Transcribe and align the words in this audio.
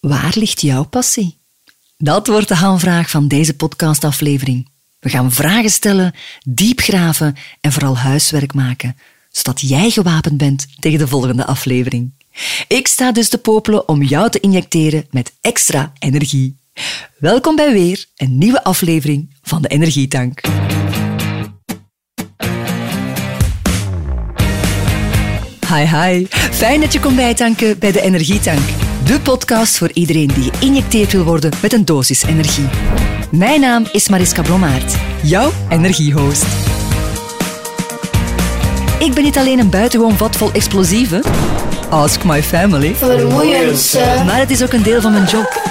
Waar 0.00 0.32
ligt 0.34 0.60
jouw 0.60 0.84
passie? 0.84 1.36
Dat 1.96 2.26
wordt 2.26 2.48
de 2.48 2.54
hamvraag 2.54 3.10
van 3.10 3.28
deze 3.28 3.56
podcastaflevering. 3.56 4.68
We 4.98 5.08
gaan 5.08 5.32
vragen 5.32 5.70
stellen, 5.70 6.14
diep 6.44 6.80
graven 6.80 7.36
en 7.60 7.72
vooral 7.72 7.96
huiswerk 7.96 8.54
maken, 8.54 8.96
zodat 9.30 9.60
jij 9.60 9.90
gewapend 9.90 10.36
bent 10.36 10.66
tegen 10.78 10.98
de 10.98 11.08
volgende 11.08 11.46
aflevering. 11.46 12.12
Ik 12.68 12.86
sta 12.86 13.12
dus 13.12 13.28
te 13.28 13.38
popelen 13.38 13.88
om 13.88 14.02
jou 14.02 14.30
te 14.30 14.40
injecteren 14.40 15.06
met 15.10 15.32
extra 15.40 15.92
energie. 15.98 16.56
Welkom 17.18 17.56
bij 17.56 17.72
weer 17.72 18.06
een 18.16 18.38
nieuwe 18.38 18.64
aflevering 18.64 19.34
van 19.42 19.62
de 19.62 19.68
Energietank. 19.68 20.40
Hi 25.68 25.84
hi, 25.84 26.26
fijn 26.30 26.80
dat 26.80 26.92
je 26.92 27.00
komt 27.00 27.16
bijtanken 27.16 27.78
bij 27.78 27.92
de 27.92 28.00
Energietank. 28.00 28.89
De 29.10 29.20
podcast 29.20 29.78
voor 29.78 29.90
iedereen 29.92 30.26
die 30.26 30.50
geïnjecteerd 30.58 31.12
wil 31.12 31.24
worden 31.24 31.50
met 31.62 31.72
een 31.72 31.84
dosis 31.84 32.22
energie. 32.22 32.68
Mijn 33.30 33.60
naam 33.60 33.86
is 33.92 34.08
Mariska 34.08 34.42
Blommaert, 34.42 34.96
jouw 35.22 35.50
energiehost. 35.68 36.44
Ik 38.98 39.14
ben 39.14 39.24
niet 39.24 39.38
alleen 39.38 39.58
een 39.58 39.70
buitengewoon 39.70 40.16
vat 40.16 40.36
vol 40.36 40.52
explosieven. 40.52 41.22
Ask 41.88 42.24
my 42.24 42.42
family. 42.42 42.94
Vermoeiend, 42.94 43.98
Maar 44.26 44.38
het 44.38 44.50
is 44.50 44.62
ook 44.62 44.72
een 44.72 44.82
deel 44.82 45.00
van 45.00 45.12
mijn 45.12 45.26
job. 45.26 45.62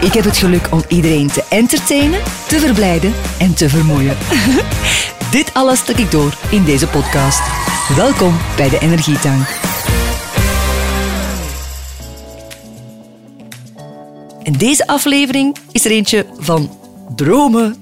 Ik 0.00 0.12
heb 0.12 0.24
het 0.24 0.36
geluk 0.36 0.68
om 0.70 0.82
iedereen 0.88 1.26
te 1.26 1.44
entertainen, 1.48 2.20
te 2.46 2.58
verblijden 2.58 3.12
en 3.38 3.54
te 3.54 3.68
vermoeien. 3.68 4.16
Dit 5.30 5.54
alles 5.54 5.78
stuk 5.78 5.98
ik 5.98 6.10
door 6.10 6.36
in 6.50 6.64
deze 6.64 6.86
podcast. 6.86 7.40
Welkom 7.96 8.36
bij 8.56 8.68
de 8.68 8.78
Energietank. 8.78 9.69
En 14.50 14.58
deze 14.58 14.86
aflevering 14.86 15.56
is 15.72 15.84
er 15.84 15.90
eentje 15.90 16.26
van 16.38 16.70
dromen, 17.14 17.76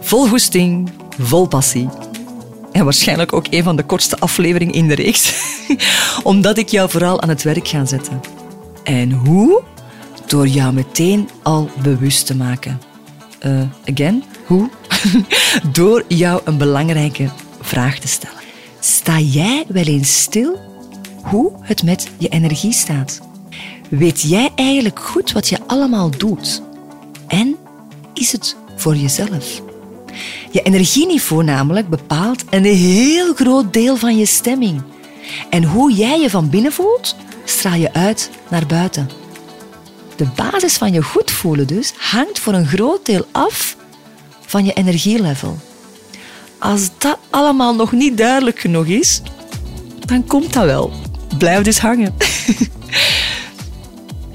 vol 0.00 0.26
goesting, 0.26 0.90
vol 1.18 1.46
passie. 1.46 1.88
En 2.72 2.84
waarschijnlijk 2.84 3.32
ook 3.32 3.46
een 3.50 3.62
van 3.62 3.76
de 3.76 3.84
kortste 3.84 4.18
afleveringen 4.18 4.74
in 4.74 4.88
de 4.88 4.94
reeks, 4.94 5.34
omdat 6.22 6.58
ik 6.58 6.68
jou 6.68 6.90
vooral 6.90 7.22
aan 7.22 7.28
het 7.28 7.42
werk 7.42 7.68
ga 7.68 7.84
zetten. 7.84 8.20
En 8.84 9.12
hoe? 9.12 9.62
Door 10.26 10.46
jou 10.46 10.72
meteen 10.72 11.28
al 11.42 11.70
bewust 11.82 12.26
te 12.26 12.36
maken. 12.36 12.80
Eh, 13.38 13.60
again, 13.90 14.24
hoe? 14.46 14.70
Door 15.72 16.04
jou 16.08 16.40
een 16.44 16.58
belangrijke 16.58 17.28
vraag 17.60 17.98
te 17.98 18.08
stellen. 18.08 18.38
Sta 18.80 19.18
jij 19.18 19.64
wel 19.68 19.84
eens 19.84 20.20
stil 20.20 20.58
hoe 21.22 21.52
het 21.60 21.82
met 21.82 22.08
je 22.18 22.28
energie 22.28 22.72
staat? 22.72 23.29
Weet 23.90 24.20
jij 24.20 24.52
eigenlijk 24.54 25.00
goed 25.00 25.32
wat 25.32 25.48
je 25.48 25.58
allemaal 25.66 26.10
doet? 26.10 26.62
En 27.26 27.56
is 28.14 28.32
het 28.32 28.56
voor 28.76 28.96
jezelf? 28.96 29.62
Je 30.50 30.62
energieniveau 30.62 31.44
namelijk 31.44 31.88
bepaalt 31.88 32.44
een 32.50 32.64
heel 32.64 33.34
groot 33.34 33.72
deel 33.72 33.96
van 33.96 34.16
je 34.16 34.26
stemming. 34.26 34.82
En 35.50 35.64
hoe 35.64 35.92
jij 35.92 36.20
je 36.20 36.30
van 36.30 36.50
binnen 36.50 36.72
voelt, 36.72 37.16
straal 37.44 37.74
je 37.74 37.92
uit 37.92 38.30
naar 38.48 38.66
buiten. 38.66 39.10
De 40.16 40.26
basis 40.36 40.76
van 40.76 40.92
je 40.92 41.02
goed 41.02 41.30
voelen 41.30 41.66
dus 41.66 41.92
hangt 41.96 42.38
voor 42.38 42.52
een 42.52 42.66
groot 42.66 43.06
deel 43.06 43.26
af 43.32 43.76
van 44.46 44.64
je 44.64 44.72
energielevel. 44.72 45.58
Als 46.58 46.88
dat 46.98 47.18
allemaal 47.30 47.74
nog 47.74 47.92
niet 47.92 48.18
duidelijk 48.18 48.58
genoeg 48.58 48.86
is, 48.86 49.22
dan 50.06 50.26
komt 50.26 50.52
dat 50.52 50.64
wel. 50.64 50.92
Blijf 51.38 51.62
dus 51.62 51.78
hangen. 51.78 52.14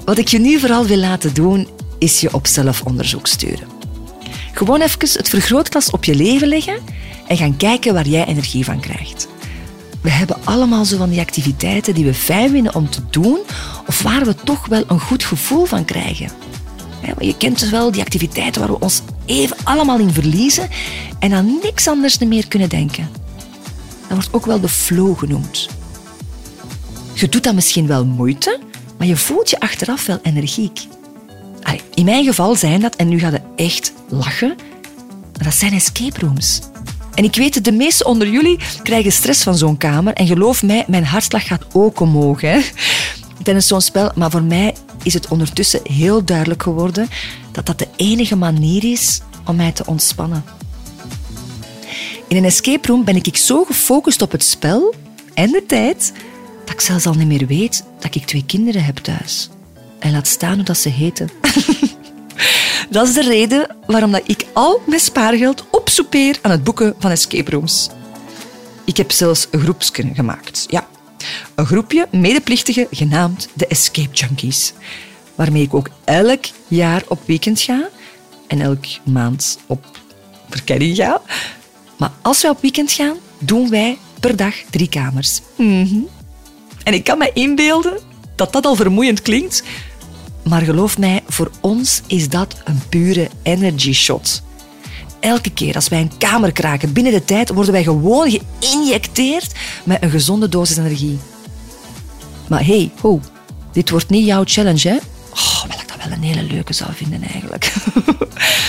Wat 0.06 0.18
ik 0.18 0.28
je 0.28 0.38
nu 0.38 0.58
vooral 0.58 0.86
wil 0.86 0.96
laten 0.96 1.34
doen, 1.34 1.68
is 1.98 2.20
je 2.20 2.34
op 2.34 2.46
zelfonderzoek 2.46 3.26
sturen. 3.26 3.68
Gewoon 4.52 4.80
even 4.80 4.98
het 5.00 5.28
vergrootglas 5.28 5.90
op 5.90 6.04
je 6.04 6.14
leven 6.14 6.48
leggen 6.48 6.78
en 7.26 7.36
gaan 7.36 7.56
kijken 7.56 7.94
waar 7.94 8.08
jij 8.08 8.26
energie 8.26 8.64
van 8.64 8.80
krijgt. 8.80 9.28
We 10.00 10.10
hebben 10.10 10.36
allemaal 10.44 10.84
zo 10.84 10.96
van 10.96 11.10
die 11.10 11.20
activiteiten 11.20 11.94
die 11.94 12.04
we 12.04 12.14
fijn 12.14 12.50
vinden 12.50 12.74
om 12.74 12.90
te 12.90 13.00
doen 13.10 13.38
of 13.86 14.02
waar 14.02 14.24
we 14.24 14.34
toch 14.44 14.66
wel 14.66 14.84
een 14.86 15.00
goed 15.00 15.24
gevoel 15.24 15.64
van 15.64 15.84
krijgen. 15.84 16.30
Je 17.18 17.36
kent 17.36 17.58
dus 17.60 17.70
wel 17.70 17.90
die 17.90 18.02
activiteiten 18.02 18.60
waar 18.60 18.70
we 18.70 18.80
ons 18.80 19.02
even 19.24 19.56
allemaal 19.64 19.98
in 19.98 20.12
verliezen 20.12 20.68
en 21.18 21.32
aan 21.32 21.58
niks 21.62 21.88
anders 21.88 22.18
meer 22.18 22.48
kunnen 22.48 22.68
denken. 22.68 23.08
Dat 24.08 24.16
wordt 24.16 24.32
ook 24.32 24.46
wel 24.46 24.60
de 24.60 24.68
flow 24.68 25.18
genoemd. 25.18 25.68
Je 27.14 27.28
doet 27.28 27.44
dat 27.44 27.54
misschien 27.54 27.86
wel 27.86 28.04
moeite, 28.04 28.58
maar 28.98 29.06
je 29.06 29.16
voelt 29.16 29.50
je 29.50 29.60
achteraf 29.60 30.06
wel 30.06 30.18
energiek. 30.22 30.86
In 31.94 32.04
mijn 32.04 32.24
geval 32.24 32.54
zijn 32.54 32.80
dat, 32.80 32.96
en 32.96 33.08
nu 33.08 33.18
ga 33.18 33.28
je 33.28 33.40
echt 33.56 33.92
lachen, 34.08 34.54
maar 35.32 35.44
dat 35.44 35.54
zijn 35.54 35.72
escape 35.72 36.20
rooms. 36.20 36.60
En 37.14 37.24
ik 37.24 37.34
weet, 37.34 37.64
de 37.64 37.72
meesten 37.72 38.06
onder 38.06 38.28
jullie 38.28 38.58
krijgen 38.82 39.12
stress 39.12 39.42
van 39.42 39.56
zo'n 39.56 39.76
kamer. 39.76 40.12
En 40.12 40.26
geloof 40.26 40.62
mij, 40.62 40.84
mijn 40.86 41.04
hartslag 41.04 41.46
gaat 41.46 41.64
ook 41.72 42.00
omhoog. 42.00 42.40
Hè. 42.40 42.60
Tijdens 43.42 43.66
zo'n 43.66 43.80
spel. 43.80 44.10
Maar 44.14 44.30
voor 44.30 44.42
mij 44.42 44.74
is 45.02 45.14
het 45.14 45.28
ondertussen 45.28 45.80
heel 45.82 46.24
duidelijk 46.24 46.62
geworden 46.62 47.08
dat 47.52 47.66
dat 47.66 47.78
de 47.78 47.88
enige 47.96 48.36
manier 48.36 48.84
is 48.84 49.20
om 49.46 49.56
mij 49.56 49.72
te 49.72 49.86
ontspannen. 49.86 50.44
In 52.28 52.36
een 52.36 52.44
escape 52.44 52.88
room 52.88 53.04
ben 53.04 53.16
ik 53.16 53.36
zo 53.36 53.64
gefocust 53.64 54.22
op 54.22 54.32
het 54.32 54.44
spel 54.44 54.94
en 55.34 55.50
de 55.50 55.64
tijd 55.66 56.12
dat 56.66 56.74
ik 56.74 56.80
zelfs 56.80 57.06
al 57.06 57.14
niet 57.14 57.26
meer 57.26 57.46
weet 57.46 57.84
dat 57.98 58.14
ik 58.14 58.26
twee 58.26 58.44
kinderen 58.46 58.84
heb 58.84 58.96
thuis. 58.96 59.48
En 59.98 60.12
laat 60.12 60.26
staan 60.26 60.54
hoe 60.54 60.64
dat 60.64 60.78
ze 60.78 60.88
heten. 60.88 61.30
dat 62.90 63.08
is 63.08 63.14
de 63.14 63.22
reden 63.22 63.76
waarom 63.86 64.12
dat 64.12 64.22
ik 64.28 64.46
al 64.52 64.82
mijn 64.86 65.00
spaargeld 65.00 65.64
opsoupeer 65.70 66.38
aan 66.42 66.50
het 66.50 66.64
boeken 66.64 66.94
van 66.98 67.10
escape 67.10 67.50
rooms. 67.50 67.88
Ik 68.84 68.96
heb 68.96 69.10
zelfs 69.10 69.46
een 69.50 69.60
groepsje 69.60 70.10
gemaakt. 70.14 70.66
Ja, 70.68 70.86
een 71.54 71.66
groepje 71.66 72.08
medeplichtigen 72.10 72.86
genaamd 72.90 73.48
de 73.54 73.66
Escape 73.66 74.14
Junkies. 74.14 74.72
Waarmee 75.34 75.62
ik 75.62 75.74
ook 75.74 75.90
elk 76.04 76.44
jaar 76.68 77.02
op 77.08 77.20
weekend 77.26 77.60
ga 77.60 77.88
en 78.46 78.60
elk 78.60 78.84
maand 79.04 79.58
op 79.66 79.84
verkenning 80.48 80.96
ga. 80.96 81.22
Maar 81.96 82.12
als 82.22 82.42
wij 82.42 82.50
op 82.50 82.60
weekend 82.60 82.92
gaan, 82.92 83.16
doen 83.38 83.70
wij 83.70 83.98
per 84.20 84.36
dag 84.36 84.54
drie 84.70 84.88
kamers. 84.88 85.40
Mhm. 85.56 85.98
En 86.86 86.94
ik 86.94 87.04
kan 87.04 87.18
me 87.18 87.30
inbeelden 87.32 87.98
dat 88.34 88.52
dat 88.52 88.66
al 88.66 88.74
vermoeiend 88.74 89.22
klinkt, 89.22 89.62
maar 90.44 90.62
geloof 90.62 90.98
mij, 90.98 91.22
voor 91.28 91.50
ons 91.60 92.02
is 92.06 92.28
dat 92.28 92.56
een 92.64 92.82
pure 92.88 93.28
energy 93.42 93.92
shot. 93.92 94.42
Elke 95.20 95.50
keer 95.50 95.74
als 95.74 95.88
wij 95.88 96.00
een 96.00 96.16
kamer 96.18 96.52
kraken 96.52 96.92
binnen 96.92 97.12
de 97.12 97.24
tijd, 97.24 97.48
worden 97.48 97.72
wij 97.72 97.82
gewoon 97.82 98.40
geïnjecteerd 98.60 99.52
met 99.84 100.02
een 100.02 100.10
gezonde 100.10 100.48
dosis 100.48 100.76
energie. 100.76 101.18
Maar 102.48 102.64
hey, 102.64 102.90
dit 103.72 103.90
wordt 103.90 104.08
niet 104.08 104.26
jouw 104.26 104.42
challenge, 104.44 104.88
hè? 104.88 104.96
Oh, 105.32 105.64
wel 105.68 105.80
ik 105.80 105.88
dat 105.88 105.96
wel 106.04 106.12
een 106.12 106.22
hele 106.22 106.42
leuke 106.42 106.72
zou 106.72 106.90
vinden 106.94 107.22
eigenlijk. 107.22 107.72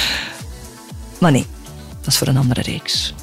maar 1.21 1.31
nee, 1.31 1.45
dat 2.01 2.07
is 2.07 2.17
voor 2.17 2.27
een 2.27 2.37
andere 2.37 2.61
reeks. 2.61 3.13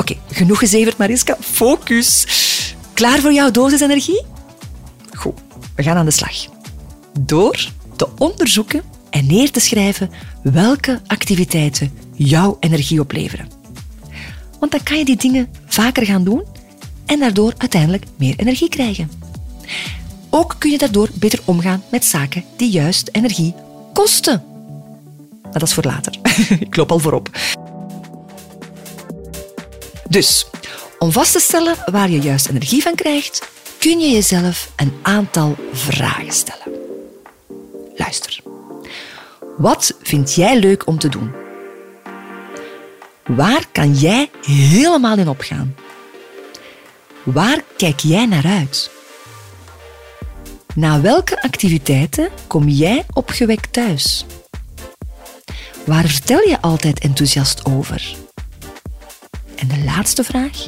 Oké, 0.00 0.16
genoeg 0.30 0.58
gezeverd, 0.58 0.96
Mariska. 0.96 1.36
Focus. 1.40 2.26
Klaar 2.96 3.20
voor 3.20 3.32
jouw 3.32 3.50
dosis 3.50 3.80
energie? 3.80 4.24
Goed, 5.12 5.34
we 5.74 5.82
gaan 5.82 5.96
aan 5.96 6.04
de 6.04 6.10
slag. 6.10 6.46
Door 7.20 7.68
te 7.96 8.08
onderzoeken 8.18 8.82
en 9.10 9.26
neer 9.26 9.50
te 9.50 9.60
schrijven 9.60 10.10
welke 10.42 11.00
activiteiten 11.06 11.92
jouw 12.14 12.56
energie 12.60 13.00
opleveren. 13.00 13.48
Want 14.60 14.72
dan 14.72 14.82
kan 14.82 14.98
je 14.98 15.04
die 15.04 15.16
dingen 15.16 15.48
vaker 15.66 16.06
gaan 16.06 16.24
doen 16.24 16.44
en 17.06 17.18
daardoor 17.18 17.52
uiteindelijk 17.56 18.04
meer 18.18 18.34
energie 18.36 18.68
krijgen. 18.68 19.10
Ook 20.30 20.56
kun 20.58 20.70
je 20.70 20.78
daardoor 20.78 21.08
beter 21.14 21.40
omgaan 21.44 21.82
met 21.90 22.04
zaken 22.04 22.44
die 22.56 22.70
juist 22.70 23.08
energie 23.12 23.54
kosten. 23.92 24.44
Maar 25.42 25.52
dat 25.52 25.62
is 25.62 25.74
voor 25.74 25.84
later. 25.84 26.14
Ik 26.60 26.76
loop 26.76 26.90
al 26.90 26.98
voorop. 26.98 27.30
Dus, 30.08 30.46
om 31.06 31.12
vast 31.12 31.32
te 31.32 31.40
stellen 31.40 31.76
waar 31.84 32.10
je 32.10 32.20
juist 32.20 32.48
energie 32.48 32.82
van 32.82 32.94
krijgt, 32.94 33.48
kun 33.78 34.00
je 34.00 34.10
jezelf 34.10 34.72
een 34.76 34.92
aantal 35.02 35.56
vragen 35.72 36.32
stellen. 36.32 36.78
Luister. 37.94 38.40
Wat 39.56 39.96
vind 40.02 40.34
jij 40.34 40.58
leuk 40.58 40.86
om 40.86 40.98
te 40.98 41.08
doen? 41.08 41.32
Waar 43.26 43.66
kan 43.72 43.94
jij 43.94 44.30
helemaal 44.46 45.18
in 45.18 45.28
opgaan? 45.28 45.74
Waar 47.22 47.62
kijk 47.76 48.00
jij 48.00 48.26
naar 48.26 48.46
uit? 48.46 48.90
Na 50.74 51.00
welke 51.00 51.42
activiteiten 51.42 52.28
kom 52.46 52.68
jij 52.68 53.04
opgewekt 53.12 53.72
thuis? 53.72 54.24
Waar 55.84 56.06
vertel 56.06 56.40
je 56.40 56.60
altijd 56.60 57.00
enthousiast 57.00 57.64
over? 57.64 58.25
En 59.56 59.68
de 59.68 59.84
laatste 59.84 60.24
vraag. 60.24 60.66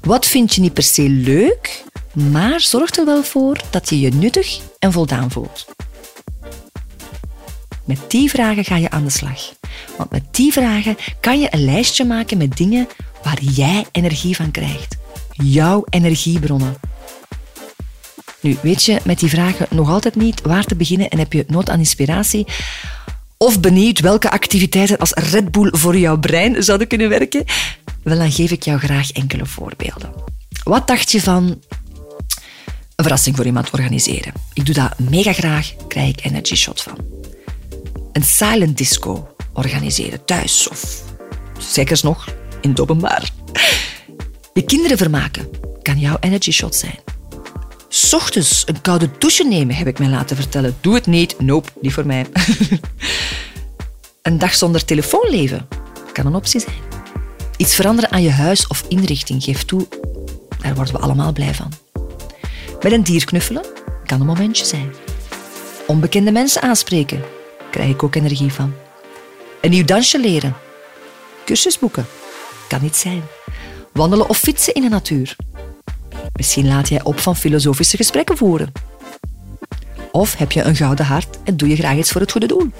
Wat 0.00 0.26
vind 0.26 0.54
je 0.54 0.60
niet 0.60 0.72
per 0.72 0.82
se 0.82 1.08
leuk, 1.08 1.84
maar 2.12 2.60
zorgt 2.60 2.98
er 2.98 3.04
wel 3.04 3.22
voor 3.22 3.60
dat 3.70 3.88
je 3.88 4.00
je 4.00 4.10
nuttig 4.10 4.60
en 4.78 4.92
voldaan 4.92 5.30
voelt? 5.30 5.66
Met 7.84 7.98
die 8.08 8.30
vragen 8.30 8.64
ga 8.64 8.76
je 8.76 8.90
aan 8.90 9.04
de 9.04 9.10
slag. 9.10 9.52
Want 9.96 10.10
met 10.10 10.22
die 10.30 10.52
vragen 10.52 10.96
kan 11.20 11.40
je 11.40 11.48
een 11.50 11.64
lijstje 11.64 12.04
maken 12.04 12.38
met 12.38 12.56
dingen 12.56 12.88
waar 13.22 13.42
jij 13.42 13.86
energie 13.92 14.36
van 14.36 14.50
krijgt. 14.50 14.96
Jouw 15.30 15.84
energiebronnen. 15.90 16.76
Nu, 18.40 18.56
weet 18.62 18.84
je 18.84 19.00
met 19.04 19.18
die 19.18 19.28
vragen 19.28 19.66
nog 19.70 19.90
altijd 19.90 20.16
niet 20.16 20.40
waar 20.42 20.64
te 20.64 20.76
beginnen 20.76 21.08
en 21.08 21.18
heb 21.18 21.32
je 21.32 21.44
nood 21.48 21.70
aan 21.70 21.78
inspiratie? 21.78 22.46
Of 23.36 23.60
benieuwd 23.60 24.00
welke 24.00 24.30
activiteiten 24.30 24.98
als 24.98 25.12
Red 25.12 25.50
Bull 25.50 25.70
voor 25.72 25.96
jouw 25.96 26.18
brein 26.18 26.62
zouden 26.62 26.86
kunnen 26.86 27.08
werken? 27.08 27.44
Wel, 28.04 28.18
dan 28.18 28.32
geef 28.32 28.50
ik 28.50 28.62
jou 28.62 28.78
graag 28.78 29.12
enkele 29.12 29.46
voorbeelden. 29.46 30.12
Wat 30.64 30.86
dacht 30.86 31.12
je 31.12 31.20
van 31.20 31.44
een 32.96 33.04
verrassing 33.04 33.36
voor 33.36 33.46
iemand 33.46 33.70
organiseren? 33.70 34.32
Ik 34.52 34.66
doe 34.66 34.74
dat 34.74 34.98
mega 34.98 35.32
graag, 35.32 35.74
krijg 35.88 36.08
ik 36.08 36.24
energy 36.24 36.54
shot 36.54 36.82
van. 36.82 36.98
Een 38.12 38.22
silent 38.22 38.78
disco 38.78 39.34
organiseren 39.52 40.24
thuis 40.24 40.68
of 40.68 41.02
zeker 41.58 42.00
nog 42.02 42.28
in 42.60 42.70
het 42.70 42.80
openbaar. 42.80 43.30
Je 44.54 44.62
kinderen 44.62 44.98
vermaken 44.98 45.48
kan 45.82 45.98
jouw 45.98 46.16
energy 46.20 46.50
shot 46.50 46.74
zijn. 46.74 46.98
Ochtends 48.12 48.62
een 48.66 48.80
koude 48.80 49.10
douche 49.18 49.44
nemen, 49.44 49.74
heb 49.74 49.86
ik 49.86 49.98
mij 49.98 50.08
laten 50.08 50.36
vertellen. 50.36 50.76
Doe 50.80 50.94
het 50.94 51.06
niet. 51.06 51.40
Nope, 51.40 51.70
niet 51.80 51.92
voor 51.92 52.06
mij. 52.06 52.26
een 54.22 54.38
dag 54.38 54.54
zonder 54.54 54.84
telefoon 54.84 55.30
leven 55.30 55.68
kan 56.12 56.26
een 56.26 56.34
optie 56.34 56.60
zijn. 56.60 56.83
Iets 57.56 57.74
veranderen 57.74 58.10
aan 58.10 58.22
je 58.22 58.30
huis 58.30 58.66
of 58.66 58.84
inrichting, 58.88 59.42
geef 59.42 59.64
toe, 59.64 59.86
daar 60.60 60.74
worden 60.74 60.94
we 60.94 61.00
allemaal 61.00 61.32
blij 61.32 61.54
van. 61.54 61.72
Met 62.82 62.92
een 62.92 63.02
dier 63.02 63.24
knuffelen 63.24 63.64
kan 64.04 64.20
een 64.20 64.26
momentje 64.26 64.64
zijn. 64.64 64.92
Onbekende 65.86 66.32
mensen 66.32 66.62
aanspreken, 66.62 67.22
krijg 67.70 67.90
ik 67.90 68.02
ook 68.02 68.14
energie 68.14 68.52
van. 68.52 68.74
Een 69.60 69.70
nieuw 69.70 69.84
dansje 69.84 70.20
leren. 70.20 70.56
Cursus 71.44 71.78
boeken, 71.78 72.06
kan 72.68 72.84
iets 72.84 73.00
zijn. 73.00 73.22
Wandelen 73.92 74.28
of 74.28 74.38
fietsen 74.38 74.74
in 74.74 74.82
de 74.82 74.88
natuur. 74.88 75.36
Misschien 76.32 76.68
laat 76.68 76.88
jij 76.88 77.02
op 77.02 77.18
van 77.18 77.36
filosofische 77.36 77.96
gesprekken 77.96 78.36
voeren. 78.36 78.72
Of 80.12 80.36
heb 80.36 80.52
je 80.52 80.62
een 80.62 80.76
gouden 80.76 81.06
hart 81.06 81.38
en 81.44 81.56
doe 81.56 81.68
je 81.68 81.76
graag 81.76 81.96
iets 81.96 82.12
voor 82.12 82.20
het 82.20 82.32
goede 82.32 82.46
doel. 82.46 82.70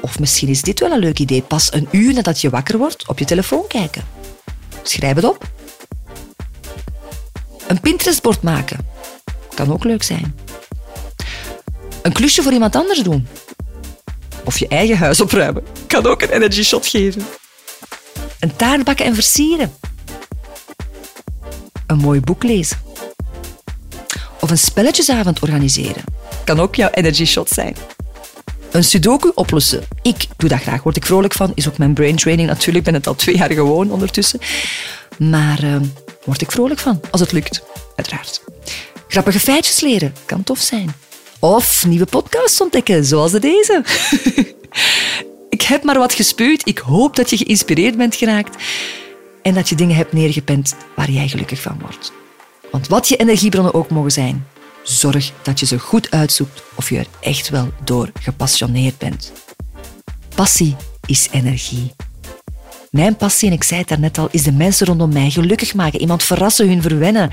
Of 0.00 0.18
misschien 0.18 0.48
is 0.48 0.62
dit 0.62 0.80
wel 0.80 0.90
een 0.90 0.98
leuk 0.98 1.18
idee. 1.18 1.42
Pas 1.42 1.72
een 1.72 1.88
uur 1.90 2.14
nadat 2.14 2.40
je 2.40 2.50
wakker 2.50 2.78
wordt 2.78 3.08
op 3.08 3.18
je 3.18 3.24
telefoon 3.24 3.66
kijken. 3.66 4.04
Schrijf 4.82 5.14
het 5.14 5.24
op. 5.24 5.48
Een 7.66 7.80
Pinterest-bord 7.80 8.42
maken. 8.42 8.86
Kan 9.54 9.72
ook 9.72 9.84
leuk 9.84 10.02
zijn. 10.02 10.36
Een 12.02 12.12
klusje 12.12 12.42
voor 12.42 12.52
iemand 12.52 12.76
anders 12.76 12.98
doen. 12.98 13.28
Of 14.44 14.58
je 14.58 14.68
eigen 14.68 14.98
huis 14.98 15.20
opruimen. 15.20 15.62
Kan 15.86 16.06
ook 16.06 16.22
een 16.22 16.30
energy 16.30 16.62
shot 16.62 16.86
geven. 16.86 17.26
Een 18.38 18.56
taart 18.56 18.84
bakken 18.84 19.04
en 19.04 19.14
versieren. 19.14 19.72
Een 21.86 21.98
mooi 21.98 22.20
boek 22.20 22.42
lezen. 22.42 22.78
Of 24.40 24.50
een 24.50 24.58
spelletjesavond 24.58 25.40
organiseren. 25.40 26.04
Kan 26.44 26.60
ook 26.60 26.74
jouw 26.74 26.90
energy 26.90 27.24
shot 27.24 27.48
zijn. 27.48 27.76
Een 28.70 28.84
sudoku 28.84 29.30
oplossen. 29.34 29.82
Ik 30.02 30.26
doe 30.36 30.48
dat 30.48 30.60
graag, 30.60 30.82
word 30.82 30.96
ik 30.96 31.06
vrolijk 31.06 31.32
van. 31.32 31.52
Is 31.54 31.68
ook 31.68 31.78
mijn 31.78 31.94
brain 31.94 32.16
training 32.16 32.48
natuurlijk. 32.48 32.78
Ik 32.78 32.84
ben 32.84 32.94
het 32.94 33.06
al 33.06 33.14
twee 33.14 33.36
jaar 33.36 33.52
gewoon 33.52 33.90
ondertussen. 33.90 34.40
Maar 35.18 35.64
uh, 35.64 35.76
word 36.24 36.40
ik 36.40 36.50
vrolijk 36.50 36.80
van, 36.80 37.00
als 37.10 37.20
het 37.20 37.32
lukt. 37.32 37.62
Uiteraard. 37.96 38.42
Grappige 39.08 39.40
feitjes 39.40 39.80
leren. 39.80 40.14
Kan 40.26 40.44
tof 40.44 40.58
zijn. 40.58 40.94
Of 41.38 41.86
nieuwe 41.86 42.04
podcasts 42.04 42.60
ontdekken, 42.60 43.04
zoals 43.04 43.32
deze. 43.32 43.84
ik 45.56 45.62
heb 45.62 45.82
maar 45.82 45.98
wat 45.98 46.12
gespuwd. 46.12 46.68
Ik 46.68 46.78
hoop 46.78 47.16
dat 47.16 47.30
je 47.30 47.36
geïnspireerd 47.36 47.96
bent 47.96 48.14
geraakt. 48.14 48.62
En 49.42 49.54
dat 49.54 49.68
je 49.68 49.74
dingen 49.74 49.96
hebt 49.96 50.12
neergepend 50.12 50.76
waar 50.96 51.10
jij 51.10 51.28
gelukkig 51.28 51.60
van 51.60 51.78
wordt. 51.80 52.12
Want 52.70 52.88
wat 52.88 53.08
je 53.08 53.16
energiebronnen 53.16 53.74
ook 53.74 53.90
mogen 53.90 54.10
zijn, 54.10 54.46
Zorg 54.82 55.32
dat 55.42 55.60
je 55.60 55.66
ze 55.66 55.78
goed 55.78 56.10
uitzoekt 56.10 56.62
of 56.74 56.90
je 56.90 56.98
er 56.98 57.06
echt 57.20 57.48
wel 57.48 57.72
door 57.84 58.12
gepassioneerd 58.20 58.98
bent. 58.98 59.32
Passie 60.34 60.76
is 61.06 61.28
energie. 61.30 61.92
Mijn 62.90 63.16
passie, 63.16 63.48
en 63.48 63.54
ik 63.54 63.62
zei 63.62 63.80
het 63.80 63.88
daarnet 63.88 64.18
al, 64.18 64.28
is 64.30 64.42
de 64.42 64.52
mensen 64.52 64.86
rondom 64.86 65.12
mij 65.12 65.30
gelukkig 65.30 65.74
maken. 65.74 66.00
Iemand 66.00 66.22
verrassen, 66.22 66.68
hun 66.68 66.82
verwennen. 66.82 67.30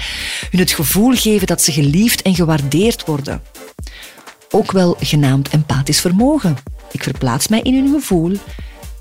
Hun 0.51 0.59
het 0.59 0.71
gevoel 0.71 1.15
geven 1.15 1.47
dat 1.47 1.61
ze 1.61 1.71
geliefd 1.71 2.21
en 2.21 2.35
gewaardeerd 2.35 3.05
worden. 3.05 3.41
Ook 4.51 4.71
wel 4.71 4.97
genaamd 4.99 5.49
empathisch 5.49 6.01
vermogen. 6.01 6.57
Ik 6.91 7.03
verplaats 7.03 7.47
mij 7.47 7.61
in 7.61 7.73
hun 7.73 7.93
gevoel 7.93 8.37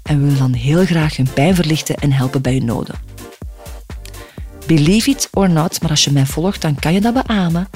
en 0.03 0.27
wil 0.27 0.39
dan 0.39 0.53
heel 0.53 0.85
graag 0.85 1.17
hun 1.17 1.29
pijn 1.35 1.55
verlichten 1.55 1.97
en 1.97 2.13
helpen 2.13 2.43
bij 2.43 2.53
hun 2.53 2.65
noden. 2.65 2.95
Believe 4.67 5.11
it 5.11 5.29
or 5.33 5.51
not, 5.51 5.81
maar 5.81 5.91
als 5.91 6.05
je 6.05 6.11
mij 6.11 6.27
volgt, 6.27 6.61
dan 6.61 6.75
kan 6.75 6.93
je 6.93 7.01
dat 7.01 7.15
beamen. 7.15 7.69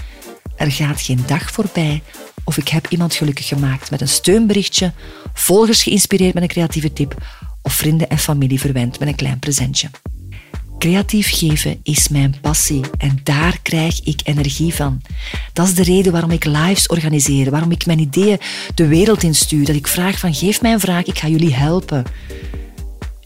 Er 0.61 0.73
gaat 0.73 1.01
geen 1.01 1.23
dag 1.27 1.51
voorbij 1.51 2.03
of 2.45 2.57
ik 2.57 2.69
heb 2.69 2.87
iemand 2.89 3.15
gelukkig 3.15 3.47
gemaakt 3.47 3.91
met 3.91 4.01
een 4.01 4.09
steunberichtje, 4.09 4.93
volgers 5.35 5.83
geïnspireerd 5.83 6.35
met 6.35 6.43
een 6.43 6.49
creatieve 6.49 6.93
tip 6.93 7.15
of 7.63 7.73
vrienden 7.73 8.09
en 8.09 8.19
familie 8.19 8.61
verwend 8.61 8.99
met 8.99 9.09
een 9.09 9.15
klein 9.15 9.39
presentje. 9.39 9.91
Creatief 10.79 11.31
geven 11.39 11.81
is 11.83 12.09
mijn 12.09 12.35
passie 12.41 12.81
en 12.99 13.21
daar 13.23 13.59
krijg 13.63 14.01
ik 14.05 14.21
energie 14.25 14.75
van. 14.75 15.03
Dat 15.53 15.67
is 15.67 15.75
de 15.75 15.83
reden 15.83 16.13
waarom 16.13 16.31
ik 16.31 16.45
lives 16.45 16.87
organiseer, 16.87 17.51
waarom 17.51 17.71
ik 17.71 17.87
mijn 17.87 17.99
ideeën 17.99 18.41
de 18.75 18.87
wereld 18.87 19.23
instuur, 19.23 19.65
dat 19.67 19.77
ik 19.77 19.87
vraag 19.87 20.19
van 20.19 20.35
geef 20.35 20.63
mij 20.63 20.73
een 20.73 20.81
vraag, 20.81 21.05
ik 21.05 21.19
ga 21.19 21.29
jullie 21.29 21.55
helpen. 21.55 22.05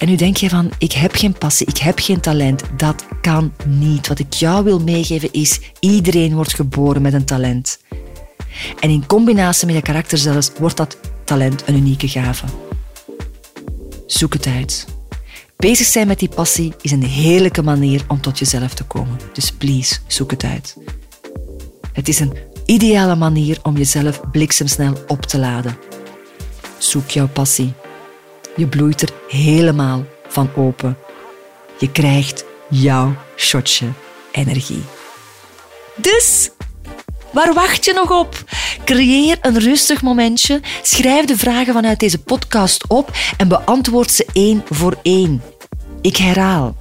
En 0.05 0.11
nu 0.11 0.17
denk 0.17 0.37
je 0.37 0.49
van, 0.49 0.71
ik 0.79 0.93
heb 0.93 1.15
geen 1.15 1.33
passie, 1.33 1.67
ik 1.67 1.79
heb 1.79 1.99
geen 1.99 2.21
talent. 2.21 2.63
Dat 2.77 3.05
kan 3.21 3.53
niet. 3.67 4.09
Wat 4.09 4.19
ik 4.19 4.33
jou 4.33 4.65
wil 4.65 4.79
meegeven 4.79 5.33
is, 5.33 5.61
iedereen 5.81 6.35
wordt 6.35 6.55
geboren 6.55 7.03
met 7.03 7.13
een 7.13 7.25
talent. 7.25 7.79
En 8.81 8.91
in 8.91 9.07
combinatie 9.07 9.67
met 9.67 9.75
je 9.75 9.83
karakter 9.83 10.19
zelfs 10.19 10.51
wordt 10.59 10.77
dat 10.77 10.97
talent 11.25 11.63
een 11.67 11.75
unieke 11.75 12.09
gave. 12.09 12.47
Zoek 14.07 14.33
het 14.33 14.47
uit. 14.47 14.87
Bezig 15.57 15.87
zijn 15.87 16.07
met 16.07 16.19
die 16.19 16.29
passie 16.29 16.73
is 16.81 16.91
een 16.91 17.05
heerlijke 17.05 17.63
manier 17.63 18.05
om 18.09 18.21
tot 18.21 18.39
jezelf 18.39 18.75
te 18.75 18.85
komen. 18.85 19.19
Dus 19.33 19.53
please, 19.53 19.99
zoek 20.07 20.31
het 20.31 20.45
uit. 20.45 20.77
Het 21.93 22.09
is 22.09 22.21
een 22.21 22.37
ideale 22.67 23.17
manier 23.17 23.59
om 23.63 23.77
jezelf 23.77 24.21
bliksemsnel 24.31 24.95
op 25.07 25.23
te 25.23 25.39
laden. 25.39 25.77
Zoek 26.79 27.11
jouw 27.11 27.29
passie. 27.29 27.73
Je 28.57 28.67
bloeit 28.67 29.03
er 29.03 29.13
helemaal 29.29 30.05
van 30.29 30.51
open. 30.57 30.99
Je 31.79 31.91
krijgt 31.91 32.45
jouw 32.69 33.15
shotje 33.37 33.87
energie. 34.33 34.83
Dus, 35.97 36.51
waar 37.31 37.55
wacht 37.55 37.85
je 37.85 37.93
nog 37.93 38.11
op? 38.11 38.45
Creëer 38.85 39.39
een 39.41 39.59
rustig 39.59 40.03
momentje, 40.03 40.61
schrijf 40.83 41.25
de 41.25 41.37
vragen 41.37 41.73
vanuit 41.73 42.01
deze 42.01 42.23
podcast 42.23 42.87
op 42.89 43.11
en 43.37 43.49
beantwoord 43.49 44.11
ze 44.11 44.27
één 44.33 44.63
voor 44.71 44.97
één. 45.03 45.43
Ik 46.01 46.17
herhaal. 46.17 46.77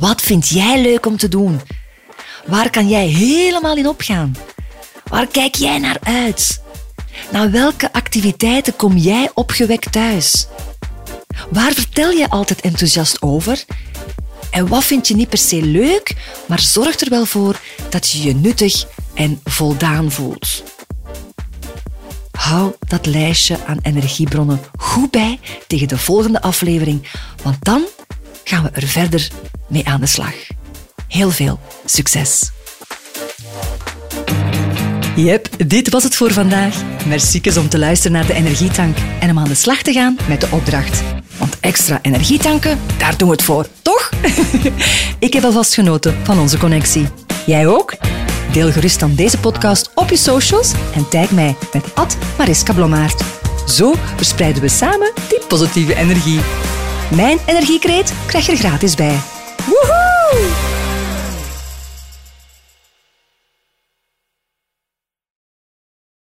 Wat 0.00 0.20
vind 0.20 0.48
jij 0.48 0.82
leuk 0.82 1.06
om 1.06 1.16
te 1.16 1.28
doen? 1.28 1.60
Waar 2.46 2.70
kan 2.70 2.88
jij 2.88 3.06
helemaal 3.06 3.76
in 3.76 3.88
opgaan? 3.88 4.36
Waar 5.04 5.26
kijk 5.26 5.54
jij 5.54 5.78
naar 5.78 5.98
uit? 6.02 6.62
Naar 7.32 7.50
welke 7.50 7.92
activiteiten 7.92 8.76
kom 8.76 8.96
jij 8.96 9.30
opgewekt 9.34 9.92
thuis? 9.92 10.46
Waar 11.50 11.72
vertel 11.72 12.10
je 12.10 12.30
altijd 12.30 12.60
enthousiast 12.60 13.22
over? 13.22 13.64
En 14.50 14.68
wat 14.68 14.84
vind 14.84 15.08
je 15.08 15.14
niet 15.14 15.28
per 15.28 15.38
se 15.38 15.62
leuk, 15.62 16.16
maar 16.46 16.60
zorg 16.60 17.00
er 17.00 17.10
wel 17.10 17.24
voor 17.24 17.60
dat 17.90 18.10
je 18.10 18.22
je 18.22 18.34
nuttig 18.34 18.86
en 19.14 19.40
voldaan 19.44 20.10
voelt? 20.10 20.62
Hou 22.30 22.72
dat 22.78 23.06
lijstje 23.06 23.64
aan 23.66 23.78
energiebronnen 23.82 24.60
goed 24.78 25.10
bij 25.10 25.40
tegen 25.66 25.88
de 25.88 25.98
volgende 25.98 26.40
aflevering, 26.40 27.08
want 27.42 27.64
dan 27.64 27.84
gaan 28.44 28.62
we 28.62 28.70
er 28.70 28.86
verder 28.86 29.28
mee 29.66 29.86
aan 29.86 30.00
de 30.00 30.06
slag. 30.06 30.34
Heel 31.08 31.30
veel 31.30 31.60
succes! 31.84 32.50
Yep, 35.18 35.48
dit 35.66 35.90
was 35.90 36.02
het 36.02 36.16
voor 36.16 36.32
vandaag. 36.32 36.74
Merci 37.06 37.40
om 37.58 37.68
te 37.68 37.78
luisteren 37.78 38.12
naar 38.12 38.26
de 38.26 38.34
Energietank 38.34 38.96
en 39.20 39.30
om 39.30 39.38
aan 39.38 39.48
de 39.48 39.54
slag 39.54 39.82
te 39.82 39.92
gaan 39.92 40.16
met 40.28 40.40
de 40.40 40.48
opdracht. 40.50 41.02
Want 41.38 41.60
extra 41.60 41.98
energietanken, 42.02 42.78
daar 42.98 43.16
doen 43.16 43.28
we 43.28 43.34
het 43.34 43.44
voor, 43.44 43.66
toch? 43.82 44.10
Ik 45.18 45.32
heb 45.32 45.44
alvast 45.44 45.74
genoten 45.74 46.14
van 46.22 46.38
onze 46.38 46.58
connectie. 46.58 47.08
Jij 47.46 47.66
ook? 47.66 47.94
Deel 48.52 48.72
gerust 48.72 49.00
dan 49.00 49.14
deze 49.14 49.38
podcast 49.38 49.90
op 49.94 50.08
je 50.08 50.16
socials 50.16 50.72
en 50.94 51.08
tag 51.08 51.30
mij 51.30 51.56
met 51.72 51.84
Mariska 52.36 52.72
Blommaert. 52.72 53.22
Zo 53.66 53.94
verspreiden 54.16 54.62
we 54.62 54.68
samen 54.68 55.12
die 55.28 55.40
positieve 55.48 55.94
energie. 55.94 56.40
Mijn 57.14 57.38
energiekreet 57.46 58.12
krijg 58.26 58.46
je 58.46 58.52
er 58.52 58.58
gratis 58.58 58.94
bij. 58.94 59.18
Woehoe! 59.66 60.67